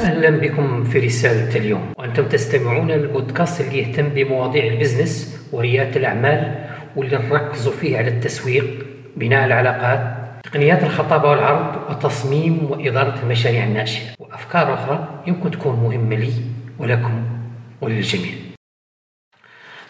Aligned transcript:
أهلا 0.00 0.30
بكم 0.30 0.84
في 0.84 0.98
رسالة 0.98 1.56
اليوم. 1.56 1.92
وأنتم 1.98 2.28
تستمعون 2.28 2.90
للبودكاست 2.90 3.60
اللي 3.60 3.78
يهتم 3.78 4.08
بمواضيع 4.08 4.66
البزنس 4.66 5.40
وريادة 5.52 5.96
الأعمال 5.96 6.64
واللي 6.96 7.16
نركزوا 7.18 7.72
فيه 7.72 7.98
على 7.98 8.08
التسويق 8.08 8.86
بناء 9.16 9.46
العلاقات 9.46 10.16
تقنيات 10.44 10.82
الخطابة 10.82 11.30
والعرض 11.30 11.90
وتصميم 11.90 12.70
وإدارة 12.70 13.22
المشاريع 13.22 13.64
الناشئة 13.64 14.06
وأفكار 14.18 14.74
أخرى 14.74 15.22
يمكن 15.26 15.50
تكون 15.50 15.76
مهمة 15.76 16.16
لي 16.16 16.32
ولكم 16.78 17.24
وللجميع. 17.80 18.32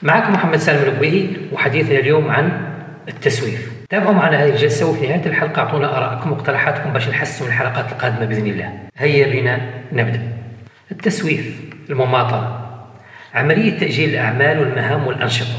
معكم 0.02 0.32
محمد 0.32 0.56
سالم 0.56 0.92
البويهي 0.92 1.36
وحديثنا 1.52 1.98
اليوم 1.98 2.30
عن 2.30 2.72
التسويف. 3.08 3.75
تابعوا 3.88 4.14
معنا 4.14 4.44
هذه 4.44 4.48
الجلسة 4.48 4.90
وفي 4.90 5.06
نهاية 5.06 5.26
الحلقة 5.26 5.62
أعطونا 5.62 5.98
آراءكم 5.98 6.32
واقتراحاتكم 6.32 6.92
باش 6.92 7.08
نحسن 7.08 7.46
الحلقات 7.46 7.92
القادمة 7.92 8.24
بإذن 8.24 8.46
الله. 8.46 8.72
هيا 8.96 9.26
بنا 9.26 9.60
نبدأ. 9.92 10.20
التسويف 10.90 11.60
المماطلة. 11.90 12.60
عملية 13.34 13.78
تأجيل 13.78 14.10
الأعمال 14.10 14.58
والمهام 14.58 15.06
والأنشطة. 15.06 15.58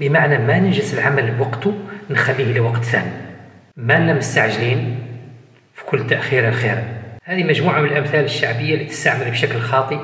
بمعنى 0.00 0.38
ما 0.38 0.58
ننجز 0.58 0.94
العمل 0.94 1.30
بوقته 1.30 1.74
نخليه 2.10 2.54
لوقت 2.54 2.84
ثاني. 2.84 3.10
ما 3.76 3.98
لنا 3.98 4.14
مستعجلين 4.14 4.98
في 5.74 5.84
كل 5.84 6.06
تأخير 6.06 6.52
خير 6.52 6.82
هذه 7.24 7.44
مجموعة 7.44 7.80
من 7.80 7.88
الأمثال 7.88 8.24
الشعبية 8.24 8.74
اللي 8.74 8.84
تستعمل 8.84 9.30
بشكل 9.30 9.60
خاطئ 9.60 9.98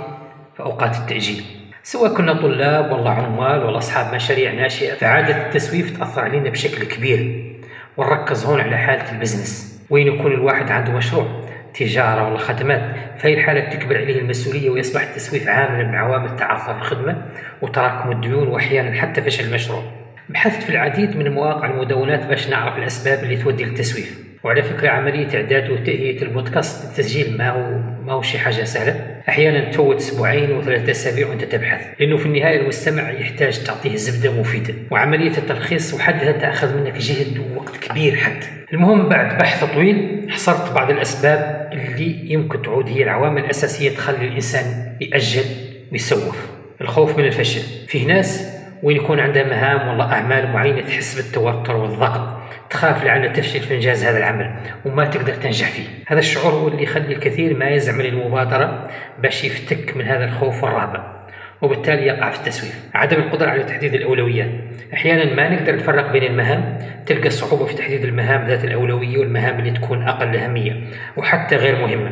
في 0.56 0.62
أوقات 0.62 0.96
التأجيل. 0.96 1.44
سواء 1.86 2.14
كنا 2.14 2.32
طلاب 2.32 2.92
والله 2.92 3.10
عمال 3.10 3.64
ولا 3.64 3.78
أصحاب 3.78 4.14
مشاريع 4.14 4.52
ناشئة 4.52 4.94
فعادة 4.94 5.46
التسويف 5.46 5.98
تأثر 5.98 6.20
علينا 6.20 6.50
بشكل 6.50 6.84
كبير. 6.84 7.52
ونركز 7.96 8.44
هون 8.44 8.60
على 8.60 8.76
حالة 8.76 9.12
ال 9.12 9.19
business. 9.19 9.80
وين 9.90 10.06
يكون 10.06 10.32
الواحد 10.32 10.70
عنده 10.70 10.92
مشروع؟ 10.92 11.26
تجارة 11.74 12.28
ولا 12.28 12.38
خدمات؟ 12.38 12.82
في 13.18 13.34
الحالة 13.34 13.60
تكبر 13.60 13.96
عليه 13.96 14.18
المسؤولية 14.18 14.70
ويصبح 14.70 15.02
التسويف 15.02 15.48
عاملا 15.48 15.88
من 15.88 15.94
عوامل 15.94 16.36
تعثر 16.36 16.76
الخدمة 16.76 17.22
وتراكم 17.62 18.12
الديون 18.12 18.48
وأحيانا 18.48 19.00
حتى 19.00 19.22
فشل 19.22 19.44
المشروع. 19.44 19.82
بحثت 20.28 20.62
في 20.62 20.70
العديد 20.70 21.16
من 21.16 21.34
مواقع 21.34 21.70
المدونات 21.70 22.26
باش 22.26 22.48
نعرف 22.48 22.78
الأسباب 22.78 23.24
اللي 23.24 23.36
تودي 23.36 23.64
للتسويف. 23.64 24.18
وعلى 24.44 24.62
فكرة 24.62 24.88
عملية 24.88 25.36
إعداد 25.36 25.70
وتهيئة 25.70 26.22
البودكاست 26.22 26.84
التسجيل 26.84 27.38
ما 27.38 27.50
هو 27.50 27.95
ما 28.06 28.12
هو 28.12 28.22
شي 28.22 28.38
حاجة 28.38 28.64
سهلة. 28.64 29.16
أحيانا 29.28 29.70
تفوت 29.70 29.96
أسبوعين 29.96 30.52
وثلاثة 30.52 30.90
أسابيع 30.90 31.28
وأنت 31.28 31.44
تبحث 31.44 31.80
لأنه 32.00 32.16
في 32.16 32.26
النهاية 32.26 32.60
المستمع 32.60 33.10
يحتاج 33.10 33.64
تعطيه 33.64 33.96
زبدة 33.96 34.32
مفيدة 34.40 34.74
وعملية 34.90 35.38
التلخيص 35.38 35.94
وحدها 35.94 36.32
تأخذ 36.32 36.76
منك 36.76 36.92
جهد 36.92 37.38
ووقت 37.38 37.76
كبير 37.76 38.16
حتى 38.16 38.46
المهم 38.72 39.08
بعد 39.08 39.38
بحث 39.38 39.64
طويل 39.64 40.26
حصرت 40.30 40.72
بعض 40.72 40.90
الأسباب 40.90 41.70
اللي 41.72 42.32
يمكن 42.32 42.62
تعود 42.62 42.88
هي 42.88 43.02
العوامل 43.02 43.44
الأساسية 43.44 43.90
تخلي 43.90 44.28
الإنسان 44.28 44.96
يأجل 45.00 45.44
ويسوف. 45.92 46.46
الخوف 46.80 47.18
من 47.18 47.24
الفشل 47.24 47.86
فيه 47.88 48.06
ناس 48.06 48.52
وين 48.82 48.96
يكون 48.96 49.20
عندها 49.20 49.44
مهام 49.44 49.88
والله 49.88 50.12
أعمال 50.12 50.52
معينة 50.52 50.80
تحس 50.80 51.14
بالتوتر 51.14 51.76
والضغط. 51.76 52.35
تخاف 52.70 53.04
لعل 53.04 53.32
تفشل 53.32 53.60
في 53.60 53.74
إنجاز 53.74 54.04
هذا 54.04 54.18
العمل 54.18 54.56
وما 54.84 55.04
تقدر 55.04 55.34
تنجح 55.34 55.70
فيه. 55.70 55.86
هذا 56.06 56.18
الشعور 56.18 56.52
هو 56.52 56.68
اللي 56.68 56.82
يخلي 56.82 57.14
الكثير 57.14 57.56
ما 57.56 57.68
يزعم 57.68 58.02
للمبادرة 58.02 58.90
باش 59.18 59.44
يفتك 59.44 59.96
من 59.96 60.04
هذا 60.04 60.24
الخوف 60.24 60.64
والرهبة 60.64 61.16
وبالتالي 61.62 62.06
يقع 62.06 62.30
في 62.30 62.38
التسويف. 62.38 62.80
عدم 62.94 63.16
القدرة 63.16 63.50
على 63.50 63.62
تحديد 63.62 63.94
الأولويات. 63.94 64.50
أحيانا 64.94 65.34
ما 65.34 65.48
نقدر 65.48 65.76
نفرق 65.76 66.12
بين 66.12 66.22
المهام 66.22 66.78
تلقى 67.06 67.30
صعوبة 67.30 67.66
في 67.66 67.74
تحديد 67.74 68.04
المهام 68.04 68.46
ذات 68.46 68.64
الأولوية 68.64 69.18
والمهام 69.18 69.58
اللي 69.58 69.70
تكون 69.70 70.08
أقل 70.08 70.36
أهمية 70.36 70.86
وحتى 71.16 71.56
غير 71.56 71.76
مهمة. 71.76 72.10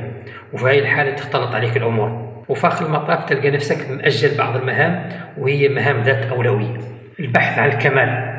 وفي 0.52 0.64
هذه 0.64 0.78
الحالة 0.78 1.10
تختلط 1.10 1.54
عليك 1.54 1.76
الأمور. 1.76 2.34
وفي 2.48 2.66
آخر 2.66 2.86
المطاف 2.86 3.24
تلقى 3.24 3.50
نفسك 3.50 3.90
مأجل 3.90 4.38
بعض 4.38 4.56
المهام 4.56 5.08
وهي 5.38 5.68
مهام 5.68 6.02
ذات 6.02 6.26
أولوية. 6.26 6.78
البحث 7.20 7.58
عن 7.58 7.68
الكمال. 7.68 8.34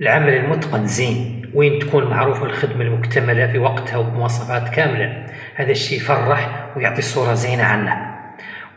العمل 0.00 0.34
المتقن 0.34 0.86
زين. 0.86 1.41
وين 1.54 1.78
تكون 1.78 2.04
معروفة 2.04 2.46
الخدمة 2.46 2.82
المكتملة 2.82 3.46
في 3.46 3.58
وقتها 3.58 3.96
وبمواصفات 3.96 4.68
كاملة. 4.68 5.26
هذا 5.54 5.70
الشيء 5.70 5.98
يفرح 5.98 6.66
ويعطي 6.76 7.02
صورة 7.02 7.34
زينة 7.34 7.62
عنه. 7.62 8.12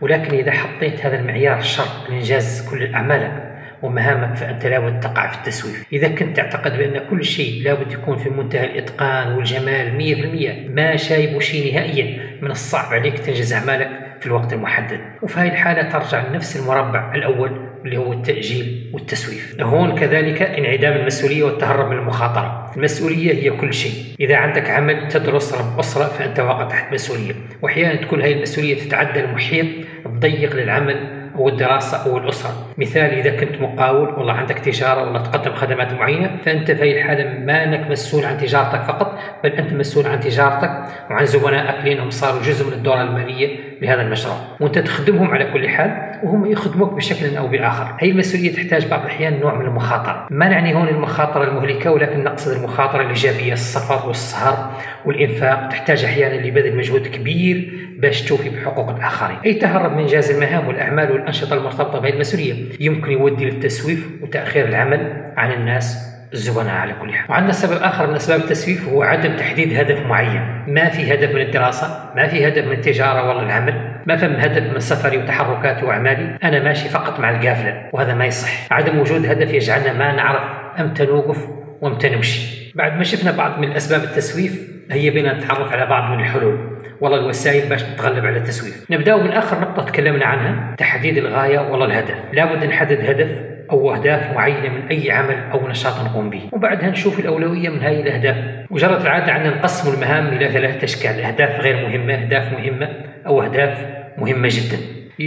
ولكن 0.01 0.37
إذا 0.37 0.51
حطيت 0.51 1.05
هذا 1.05 1.19
المعيار 1.19 1.61
شرط 1.61 2.09
لإنجاز 2.09 2.69
كل 2.69 2.93
أعمالك 2.93 3.51
ومهامك 3.81 4.35
فأنت 4.35 4.65
لابد 4.65 4.99
تقع 4.99 5.27
في 5.27 5.37
التسويف. 5.37 5.85
إذا 5.93 6.07
كنت 6.07 6.37
تعتقد 6.37 6.77
بأن 6.77 7.01
كل 7.09 7.25
شيء 7.25 7.63
لابد 7.63 7.91
يكون 7.91 8.17
في 8.17 8.29
منتهى 8.29 8.65
الإتقان 8.65 9.31
والجمال 9.31 9.95
مية 9.95 10.15
في 10.15 10.21
المية 10.21 10.69
ما 10.69 10.95
شايب 10.95 11.41
شيء 11.41 11.73
نهائيا 11.73 12.19
من 12.41 12.51
الصعب 12.51 12.93
عليك 12.93 13.19
تنجز 13.19 13.53
أعمالك 13.53 13.89
في 14.19 14.25
الوقت 14.25 14.53
المحدد. 14.53 14.99
وفي 15.21 15.39
هذه 15.39 15.47
الحالة 15.47 15.89
ترجع 15.89 16.27
لنفس 16.27 16.57
المربع 16.57 17.15
الأول 17.15 17.64
اللي 17.85 17.97
هو 17.97 18.13
التأجيل 18.13 18.89
والتسويف. 18.93 19.61
هون 19.61 19.95
كذلك 19.95 20.41
انعدام 20.41 20.93
المسؤولية 20.97 21.43
والتهرب 21.43 21.91
من 21.91 21.97
المخاطرة. 21.97 22.71
المسؤولية 22.77 23.33
هي 23.33 23.49
كل 23.49 23.73
شيء. 23.73 23.93
إذا 24.19 24.35
عندك 24.35 24.69
عمل 24.69 25.07
تدرس 25.07 25.53
رب 25.53 25.79
أسرة 25.79 26.03
فأنت 26.03 26.39
واقع 26.39 26.67
تحت 26.67 26.93
مسؤولية. 26.93 27.33
وأحيانا 27.61 27.95
تكون 27.95 28.21
هذه 28.21 28.33
المسؤولية 28.33 28.79
تتعدى 28.79 29.19
المحيط 29.19 29.65
الضيق 30.05 30.55
للعمل 30.55 31.25
أو 31.35 31.49
الدراسة 31.49 31.97
أو 31.97 32.17
الأسرة. 32.17 32.67
مثال 32.77 33.11
إذا 33.11 33.35
كنت 33.35 33.61
مقاول 33.61 34.09
والله 34.09 34.33
عندك 34.33 34.59
تجارة 34.59 35.09
ولا 35.09 35.19
تقدم 35.19 35.53
خدمات 35.53 35.93
معينة 35.93 36.37
فأنت 36.45 36.71
في 36.71 36.81
هذه 36.81 36.97
الحالة 36.97 37.39
ما 37.39 37.63
أنك 37.63 37.91
مسؤول 37.91 38.25
عن 38.25 38.37
تجارتك 38.37 38.81
فقط 38.81 39.19
بل 39.43 39.49
أنت 39.49 39.73
مسؤول 39.73 40.07
عن 40.07 40.19
تجارتك 40.19 40.83
وعن 41.09 41.25
زبنائك 41.25 41.85
لأنهم 41.85 42.09
صاروا 42.09 42.41
جزء 42.41 42.67
من 42.67 42.73
الدورة 42.73 43.01
المالية 43.01 43.59
لهذا 43.81 44.01
المشروع. 44.01 44.35
وأنت 44.59 44.79
تخدمهم 44.79 45.31
على 45.31 45.45
كل 45.53 45.69
حال 45.69 46.19
وهم 46.23 46.51
يخدموك 46.51 46.93
بشكل 46.93 47.37
أو 47.37 47.47
بآخر. 47.47 47.95
هي 47.99 48.11
المسؤولية 48.11 48.53
تحتاج 48.53 48.87
بعض 48.87 49.01
الأحيان 49.01 49.39
نوع 49.39 49.55
من 49.55 49.65
المخاطرة. 49.65 50.27
ما 50.29 50.49
نعني 50.49 50.75
هون 50.75 50.87
المخاطرة 50.87 51.43
المهلكة 51.43 51.91
ولكن 51.91 52.23
نقصد 52.23 52.51
المخاطرة 52.51 53.01
الإيجابية 53.01 53.53
السفر 53.53 54.07
والسهر 54.07 54.71
والإنفاق. 55.05 55.69
تحتاج 55.69 56.03
أحيانا 56.03 56.47
لبذل 56.47 56.77
مجهود 56.77 57.07
كبير 57.07 57.79
باش 57.99 58.21
توفي 58.21 58.49
بحقوق 58.49 58.89
الآخرين. 58.89 59.37
أي 59.45 59.53
تهرب 59.53 59.91
من 59.91 59.99
إنجاز 59.99 60.31
المهام 60.31 60.67
والأعمال 60.67 61.11
والأنشطة 61.11 61.53
المرتبطة 61.53 61.99
بهذه 61.99 62.13
المسؤولية. 62.13 62.65
يمكن 62.79 63.11
يودي 63.11 63.45
للتسويف 63.45 64.09
وتأخير 64.21 64.67
العمل 64.67 65.33
عن 65.37 65.51
الناس 65.51 66.14
الزبناء 66.33 66.75
على 66.75 66.93
كل 67.01 67.13
حال. 67.13 67.31
وعندنا 67.31 67.51
سبب 67.51 67.81
آخر 67.81 68.07
من 68.07 68.15
أسباب 68.15 68.39
التسويف 68.39 68.87
هو 68.89 69.03
عدم 69.03 69.35
تحديد 69.35 69.79
هدف 69.79 70.05
معين. 70.05 70.63
ما 70.67 70.89
في 70.89 71.13
هدف 71.13 71.35
من 71.35 71.41
الدراسة 71.41 72.11
ما 72.15 72.27
في 72.27 72.47
هدف 72.47 72.65
من 72.65 72.71
التجارة 72.71 73.29
ولا 73.29 73.43
العمل 73.43 73.95
ما 74.05 74.17
فهم 74.17 74.35
هدف 74.35 74.73
من 74.73 74.79
سفري 74.79 75.17
وتحركاتي 75.17 75.85
وأعمالي 75.85 76.37
أنا 76.43 76.63
ماشي 76.63 76.89
فقط 76.89 77.19
مع 77.19 77.29
القافلة 77.29 77.89
وهذا 77.93 78.13
ما 78.13 78.25
يصح. 78.25 78.73
عدم 78.73 78.99
وجود 78.99 79.25
هدف 79.25 79.53
يجعلنا 79.53 79.93
ما 79.93 80.11
نعرف 80.11 80.43
أمتى 80.79 81.05
نوقف 81.05 81.47
وامتى 81.81 82.09
نمشي 82.09 82.71
بعد 82.75 82.97
ما 82.97 83.03
شفنا 83.03 83.31
بعض 83.31 83.59
من 83.59 83.71
أسباب 83.71 84.03
التسويف 84.03 84.75
هيا 84.91 85.11
بنا 85.11 85.33
نتعرف 85.33 85.71
على 85.71 85.85
بعض 85.85 86.11
من 86.11 86.19
الحلول. 86.19 86.79
والله 87.01 87.19
الوسائل 87.19 87.69
باش 87.69 87.83
نتغلب 87.83 88.25
على 88.25 88.37
التسويف. 88.37 88.85
نبداو 88.91 89.21
من 89.21 89.31
آخر 89.31 89.59
نقطة 89.59 89.85
تكلمنا 89.85 90.25
عنها 90.25 90.75
تحديد 90.77 91.17
الغاية 91.17 91.59
والله 91.59 91.85
الهدف. 91.85 92.15
لابد 92.33 92.63
نحدد 92.63 92.99
هدف 93.09 93.54
أو 93.71 93.93
أهداف 93.95 94.35
معينة 94.35 94.69
من 94.69 94.87
أي 94.91 95.11
عمل 95.11 95.35
أو 95.51 95.67
نشاط 95.67 96.05
نقوم 96.05 96.29
به. 96.29 96.41
وبعدها 96.51 96.89
نشوف 96.89 97.19
الأولوية 97.19 97.69
من 97.69 97.79
هذه 97.79 98.01
الأهداف. 98.01 98.35
وجرت 98.71 99.01
العادة 99.01 99.31
عندنا 99.31 99.55
نقسم 99.55 99.93
المهام 99.93 100.27
إلى 100.27 100.49
ثلاثة 100.49 100.83
أشكال 100.83 101.19
أهداف 101.19 101.59
غير 101.59 101.87
مهمة 101.87 102.13
أهداف 102.13 102.53
مهمة 102.53 102.89
أو 103.27 103.41
أهداف 103.41 103.85
مهمة 104.17 104.49
جدا. 104.51 104.77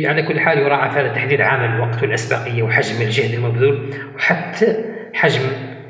على 0.08 0.22
كل 0.22 0.40
حال 0.40 0.58
يراعى 0.58 0.90
في 0.90 1.00
هذا 1.00 1.08
تحديد 1.08 1.40
عامل 1.40 1.74
الوقت 1.74 2.02
والأسبقية 2.02 2.62
وحجم 2.62 3.02
الجهد 3.02 3.34
المبذول 3.34 3.90
وحتى 4.16 4.66
حجم 5.14 5.42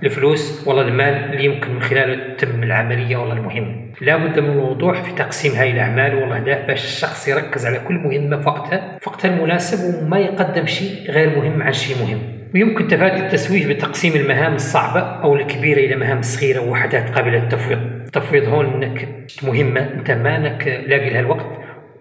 الفلوس. 0.02 0.68
والله 0.68 0.82
المال 0.82 1.14
اللي 1.32 1.44
يمكن 1.44 1.74
من 1.74 1.82
خلاله 1.82 2.34
تتم 2.34 2.62
العملية 2.62 3.16
والله 3.16 3.34
المهمه 3.34 3.88
لابد 4.00 4.38
من 4.38 4.50
الوضوح 4.50 5.02
في 5.02 5.12
تقسيم 5.14 5.52
هاي 5.52 5.70
الأعمال 5.70 6.14
والاهداف 6.14 6.66
باش 6.66 6.84
الشخص 6.84 7.28
يركز 7.28 7.66
على 7.66 7.78
كل 7.88 7.94
مهمة 7.94 8.36
في 8.36 8.48
وقتها 8.48 8.98
في 9.00 9.08
وقتها 9.10 9.28
المناسب 9.28 10.02
وما 10.04 10.18
يقدم 10.18 10.66
شيء 10.66 11.10
غير 11.10 11.36
مهم 11.38 11.62
عن 11.62 11.72
شيء 11.72 11.96
مهم. 12.06 12.37
ويمكن 12.54 12.88
تفادي 12.88 13.20
التسويف 13.26 13.68
بتقسيم 13.68 14.16
المهام 14.16 14.54
الصعبة 14.54 15.00
أو 15.00 15.36
الكبيرة 15.36 15.78
إلى 15.78 15.96
مهام 15.96 16.22
صغيرة 16.22 16.60
ووحدات 16.60 17.10
قابلة 17.10 17.38
للتفويض. 17.38 17.78
التفويض 17.78 18.48
هون 18.48 18.82
أنك 18.82 19.08
مهمة 19.42 19.80
أنت 19.80 20.10
ما 20.10 20.36
أنك 20.36 20.66
لاقي 20.86 21.10
لها 21.10 21.20
الوقت 21.20 21.46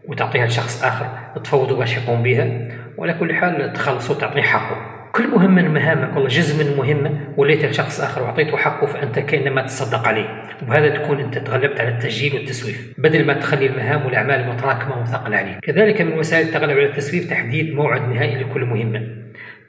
وتعطيها 0.08 0.46
لشخص 0.46 0.84
آخر. 0.84 1.08
تفوضه 1.44 1.78
باش 1.78 1.98
يقوم 1.98 2.24
بها 2.24 2.68
وعلى 2.98 3.14
كل 3.14 3.34
حال 3.34 3.74
تخلصه 3.74 4.14
وتعطيه 4.14 4.42
حقه. 4.42 4.78
كل 5.12 5.28
مهمة 5.28 5.62
من 5.62 5.74
مهامك 5.74 6.16
والله 6.16 6.30
جزء 6.30 6.64
من 6.64 6.78
مهمة 6.78 7.12
وليتها 7.38 7.70
لشخص 7.70 8.02
آخر 8.02 8.24
وأعطيته 8.24 8.58
حقه 8.58 8.88
فأنت 8.88 9.20
كأنما 9.20 9.62
تصدق 9.62 10.08
عليه. 10.08 10.44
وبهذا 10.64 10.90
تكون 10.90 11.20
أنت 11.20 11.38
تغلبت 11.38 11.80
على 11.80 11.90
التسجيل 11.90 12.34
والتسويف. 12.34 12.94
بدل 12.98 13.26
ما 13.26 13.34
تخلي 13.34 13.66
المهام 13.66 14.06
والأعمال 14.06 14.50
متراكمة 14.50 14.98
ومثقلة 14.98 15.38
عليك. 15.38 15.60
كذلك 15.62 16.02
من 16.02 16.20
وسائل 16.20 16.48
التغلب 16.48 16.78
على 16.78 16.86
التسويف 16.86 17.30
تحديد 17.30 17.76
موعد 17.76 18.10
نهائي 18.10 18.44
لكل 18.44 18.66
مهمة 18.66 19.17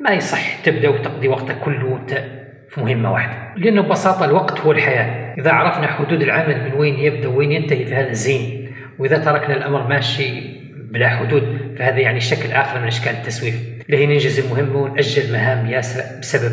ما 0.01 0.11
يصح 0.11 0.57
تبدأ 0.65 0.89
وتقضي 0.89 1.29
وقتك 1.29 1.59
كله 1.59 2.01
في 2.71 2.81
مهمة 2.81 3.13
واحدة. 3.13 3.55
لأنه 3.57 3.83
ببساطة 3.83 4.25
الوقت 4.25 4.61
هو 4.61 4.73
الحياة. 4.73 5.35
إذا 5.39 5.53
عرفنا 5.53 5.87
حدود 5.87 6.23
العمل 6.23 6.65
من 6.65 6.73
وين 6.73 6.99
يبدأ 6.99 7.29
وين 7.29 7.53
ينتهي 7.53 7.85
في 7.85 7.95
هذا 7.95 8.11
الزين 8.11 8.73
وإذا 8.99 9.19
تركنا 9.19 9.57
الأمر 9.57 9.87
ماشي 9.87 10.59
بلا 10.77 11.09
حدود 11.09 11.75
فهذا 11.79 11.99
يعني 11.99 12.21
شكل 12.21 12.53
آخر 12.53 12.81
من 12.81 12.87
أشكال 12.87 13.13
التسويف. 13.13 13.55
لهي 13.89 14.07
ننجز 14.07 14.39
المهمة 14.39 14.77
ونأجل 14.77 15.33
مهام 15.33 15.67
ياسرة 15.67 16.19
بسبب 16.21 16.53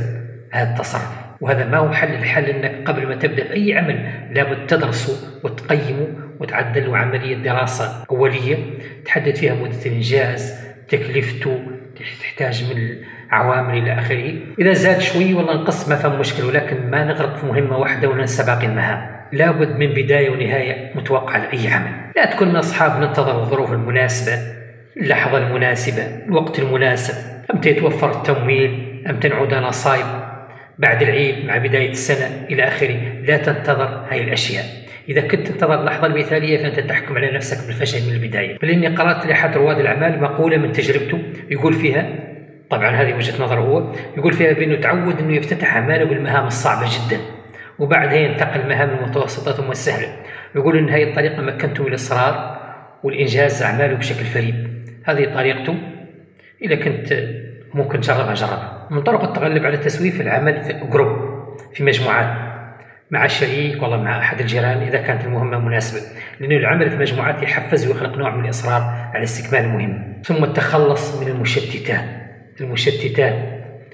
هذا 0.52 0.72
التصرف. 0.72 1.26
وهذا 1.42 1.66
ما 1.66 1.78
هو 1.78 1.92
حل 1.92 2.14
الحل 2.14 2.46
إنك 2.46 2.88
قبل 2.88 3.08
ما 3.08 3.16
تبدأ 3.16 3.44
في 3.44 3.54
أي 3.54 3.78
عمل 3.78 4.10
لابد 4.32 4.68
تدرسه 4.68 5.42
وتقيمه 5.44 6.08
وتعدل 6.40 6.96
عملية 6.96 7.36
دراسة 7.36 8.06
أولية 8.12 8.58
تحدد 9.06 9.36
فيها 9.36 9.54
مدة 9.54 9.86
الإنجاز 9.86 10.66
تكلفته 10.90 11.60
تحتاج 12.00 12.64
من 12.64 12.96
عوامل 13.32 13.78
إلى 13.78 14.00
آخره. 14.00 14.34
إذا 14.60 14.74
زاد 14.74 15.02
شوي 15.02 15.34
والله 15.34 15.54
نقص 15.54 15.90
ما 15.90 15.96
فهم 15.96 16.20
مشكلة 16.20 16.48
ولكن 16.48 16.90
ما 16.90 17.04
نغرق 17.04 17.36
في 17.36 17.46
مهمة 17.46 17.78
واحدة 17.78 18.10
وننسى 18.10 18.46
باقي 18.46 18.66
المهام. 18.66 19.16
لابد 19.32 19.70
من 19.70 19.88
بداية 19.88 20.30
ونهاية 20.30 20.92
متوقعة 20.96 21.38
لأي 21.38 21.68
عمل. 21.68 21.92
لا 22.16 22.26
تكون 22.26 22.50
من 22.50 22.56
أصحاب 22.56 23.02
ننتظر 23.02 23.40
الظروف 23.42 23.72
المناسبة 23.72 24.34
اللحظة 24.98 25.38
المناسبة 25.38 26.04
الوقت 26.28 26.60
المناسب. 26.60 27.14
إمتى 27.54 27.70
يتوفر 27.70 28.12
التمويل 28.12 29.04
إمتى 29.10 29.28
نعود 29.28 29.54
نصايب 29.54 30.06
بعد 30.80 31.02
العيد 31.02 31.46
مع 31.46 31.58
بداية 31.58 31.92
السنة 31.92 32.46
إلى 32.50 32.64
آخره. 32.64 32.98
لا 33.24 33.38
تنتظر 33.38 34.06
هاي 34.10 34.22
الأشياء. 34.22 34.66
إذا 35.10 35.22
كنت 35.22 35.48
تنتظر 35.48 35.80
اللحظة 35.80 36.08
المثالية 36.08 36.58
فأنت 36.58 36.80
تحكم 36.80 37.18
على 37.18 37.32
نفسك 37.32 37.68
بالفشل 37.68 38.10
من 38.10 38.16
البداية. 38.16 38.58
بل 38.62 38.70
إني 38.70 38.88
قرأت 38.88 39.26
لأحد 39.26 39.58
رواد 39.58 39.80
الأعمال 39.80 40.22
مقولة 40.22 40.58
من 40.58 40.72
تجربته 40.72 41.20
يقول 41.50 41.74
فيها 41.74 42.10
طبعا 42.70 42.90
هذه 42.90 43.14
وجهة 43.14 43.44
نظره 43.44 43.60
هو 43.60 43.92
يقول 44.18 44.34
فيها 44.34 44.54
بأنه 44.54 44.76
تعود 44.76 45.20
أنه 45.20 45.36
يفتتح 45.36 45.76
أعماله 45.76 46.06
بالمهام 46.06 46.48
الصعبة 46.48 46.86
جدا 46.86 47.22
وبعدها 47.80 48.14
ينتقل 48.14 48.60
المهام 48.60 48.90
المتوسطة 48.90 49.52
ثم 49.52 49.72
السهلة 49.72 50.08
يقول 50.56 50.78
أن 50.78 50.90
هذه 50.90 51.04
الطريقة 51.04 51.42
مكنته 51.42 51.84
من 51.84 51.90
الإصرار 51.90 52.58
والإنجاز 53.04 53.64
أعماله 53.64 53.94
بشكل 53.94 54.26
فريد. 54.26 54.68
هذه 55.06 55.34
طريقته 55.36 55.76
إذا 56.62 56.76
كنت 56.76 57.14
ممكن 57.74 58.02
تجربها 58.02 58.34
جربها. 58.34 58.88
من 58.92 59.04
طرق 59.04 59.24
التغلب 59.24 59.66
على 59.66 59.76
التسويف 59.76 60.22
العمل 60.22 60.62
في 60.62 60.74
group 60.74 61.36
في 61.74 61.84
مجموعات 61.84 62.46
مع 63.12 63.26
الشريك 63.26 63.82
والله 63.82 63.98
مع 63.98 64.20
أحد 64.20 64.40
الجيران 64.40 64.78
إذا 64.78 64.98
كانت 64.98 65.26
المهمة 65.26 65.60
مناسبة. 65.60 66.02
لأنه 66.40 66.56
العمل 66.56 66.90
في 66.90 66.98
مجموعات 66.98 67.44
يحفز 67.44 67.88
ويخلق 67.88 68.18
نوع 68.18 68.36
من 68.36 68.46
الإصرار 68.46 68.82
على 69.14 69.24
استكمال 69.24 69.66
المهمه 69.66 70.04
ثم 70.24 70.44
التخلص 70.44 71.22
من 71.22 71.28
المشتتات. 71.28 72.25
المشتتات 72.62 73.36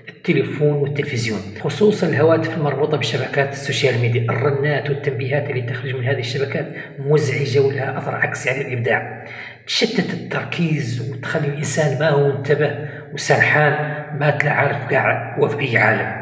التليفون 0.09 0.73
والتلفزيون 0.73 1.39
خصوصا 1.61 2.07
الهواتف 2.07 2.57
المربوطة 2.57 2.97
بشبكات 2.97 3.53
ال 3.53 3.60
social 3.60 4.01
media 4.01 4.21
الرنات 4.21 4.89
والتنبيهات 4.89 5.49
اللي 5.49 5.61
تخرج 5.61 5.95
من 5.95 6.03
هذه 6.03 6.19
الشبكات 6.19 6.67
مزعجة 6.99 7.59
ولها 7.59 7.97
أثر 7.97 8.15
عكسي 8.15 8.49
على 8.49 8.61
الإبداع. 8.61 9.25
تشتت 9.67 10.13
التركيز 10.13 11.11
وتخلي 11.11 11.47
الإنسان 11.47 11.99
ما 11.99 12.09
هو 12.09 12.31
انتبه 12.31 12.75
وسرحان 13.13 14.03
ما 14.19 14.29
تلا 14.29 14.51
عارف 14.51 14.93
قاعد 14.93 15.39
هو 15.39 15.47
في 15.47 15.59
أي 15.59 15.77
عالم. 15.77 16.21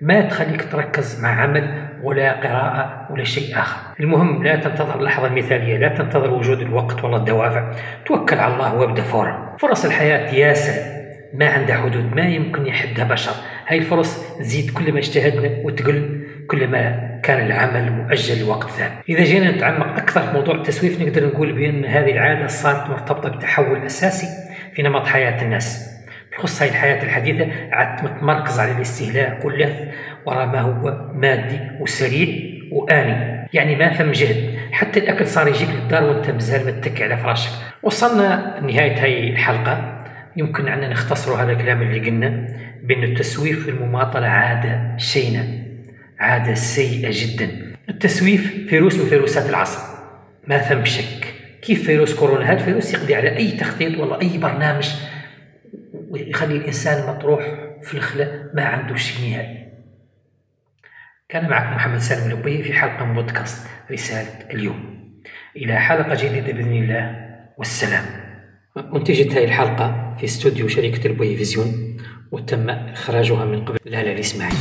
ما 0.00 0.20
تخليك 0.20 0.72
تركز 0.72 1.20
مع 1.22 1.42
عمل 1.42 1.88
ولا 2.02 2.32
قراءة 2.32 3.08
ولا 3.10 3.24
شيء 3.24 3.58
آخر. 3.58 3.80
المهم 4.00 4.44
لا 4.44 4.56
تنتظر 4.56 4.98
اللحظة 4.98 5.26
المثالية 5.26 5.76
لا 5.76 5.88
تنتظر 5.88 6.30
وجود 6.30 6.60
الوقت 6.60 7.04
ولا 7.04 7.16
الدوافع. 7.16 7.72
توكل 8.06 8.38
على 8.38 8.54
الله 8.54 8.74
وابدأ 8.74 9.02
فورا. 9.02 9.56
فرص 9.58 9.84
الحياة 9.84 10.34
ياسر. 10.34 10.96
ما 11.36 11.48
عندها 11.48 11.76
حدود 11.76 12.14
ما 12.14 12.28
يمكن 12.28 12.66
يحدها 12.66 13.04
بشر. 13.04 13.32
هاي 13.66 13.78
الفرص 13.78 14.38
تزيد 14.38 14.70
كل 14.70 14.92
ما 14.92 14.98
اجتهدنا 14.98 15.50
وتقل 15.64 16.26
كل 16.48 16.68
ما 16.68 17.10
كان 17.22 17.46
العمل 17.46 17.92
مؤجل 17.92 18.46
لوقت 18.46 18.70
ثاني. 18.70 18.94
إذا 19.08 19.24
جينا 19.24 19.50
نتعمق 19.50 19.86
أكثر 19.86 20.20
في 20.20 20.32
موضوع 20.32 20.54
التسويف 20.54 21.00
نقدر 21.00 21.26
نقول 21.26 21.52
بأن 21.52 21.84
هذه 21.84 22.10
العادة 22.10 22.46
صارت 22.46 22.90
مرتبطة 22.90 23.28
بتحول 23.28 23.86
أساسي 23.86 24.26
في 24.74 24.82
نمط 24.82 25.06
حياة 25.06 25.42
الناس. 25.42 25.96
بخص 26.32 26.62
هاي 26.62 26.68
الحياة 26.68 27.02
الحديثة 27.02 27.46
عاد 27.72 28.04
متمركز 28.04 28.60
على 28.60 28.72
الاستهلاك 28.72 29.44
واللهث 29.44 29.88
وراء 30.26 30.46
ما 30.46 30.60
هو 30.60 31.10
مادي 31.14 31.60
وسريع 31.80 32.28
وآني. 32.72 33.48
يعني 33.52 33.76
ما 33.76 33.92
فهم 33.92 34.12
جهد. 34.12 34.58
حتى 34.72 35.00
الأكل 35.00 35.26
صار 35.26 35.48
يجيك 35.48 35.68
للدار 35.68 36.04
وأنت 36.04 36.30
مازال 36.30 36.66
متكي 36.66 37.04
على 37.04 37.16
فراشك. 37.16 37.50
وصلنا 37.82 38.60
نهاية 38.60 39.02
هاي 39.02 39.30
الحلقة. 39.30 39.95
يمكن 40.36 40.68
أن 40.68 40.90
نختصر 40.90 41.42
هذا 41.42 41.52
الكلام 41.52 41.82
اللي 41.82 42.00
قلنا 42.00 42.56
بأن 42.82 43.02
التسويف 43.02 43.64
في 43.64 43.70
المماطلة 43.70 44.26
عادة 44.26 44.96
شينة 44.96 45.66
عادة 46.18 46.54
سيئة 46.54 47.10
جدا. 47.12 47.76
التسويف 47.88 48.68
فيروس 48.68 48.94
من 48.94 49.06
فيروسات 49.06 49.50
العصر 49.50 49.80
ما 50.46 50.58
ثم 50.58 50.84
شك 50.84 51.34
كيف 51.62 51.86
فيروس 51.86 52.14
كورونا؟ 52.14 52.52
هذا 52.52 52.64
فيروس 52.64 52.94
يقضي 52.94 53.14
على 53.14 53.36
أي 53.36 53.50
تخطيط 53.50 53.98
ولا 53.98 54.20
أي 54.20 54.38
برنامج 54.38 54.94
ويخلي 56.10 56.56
الإنسان 56.56 57.14
مطروح 57.14 57.44
في 57.82 57.94
الخلاء 57.94 58.50
ما 58.54 58.64
عنده 58.64 58.96
شيء 58.96 59.30
نهائي. 59.30 59.66
كان 61.28 61.48
معكم 61.48 61.76
محمد 61.76 61.98
سالم 61.98 62.32
الأبي 62.32 62.62
في 62.62 62.72
حلقة 62.72 63.04
من 63.04 63.14
بودكاست 63.14 63.66
رسالة 63.90 64.50
اليوم. 64.50 64.96
إلى 65.56 65.80
حلقة 65.80 66.14
جديدة 66.14 66.52
بإذن 66.52 66.72
الله. 66.72 67.26
والسلام. 67.58 68.04
أنتجت 68.76 69.32
هذه 69.32 69.44
الحلقة 69.44 70.14
في 70.18 70.24
استوديو 70.24 70.68
شركة 70.68 71.06
البوي 71.06 71.36
vision 71.36 71.96
وتم 72.32 72.70
إخراجها 72.70 73.44
من 73.44 73.64
قبل. 73.64 73.78
لالا 73.84 74.12
الإسماعيلي 74.12 74.56